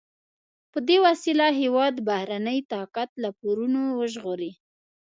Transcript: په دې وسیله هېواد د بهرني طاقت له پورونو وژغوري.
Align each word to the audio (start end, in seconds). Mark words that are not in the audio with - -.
په 0.71 0.79
دې 0.87 0.97
وسیله 1.05 1.47
هېواد 1.61 1.93
د 1.99 2.05
بهرني 2.09 2.59
طاقت 2.73 3.09
له 3.23 3.29
پورونو 3.39 3.81
وژغوري. 3.99 4.51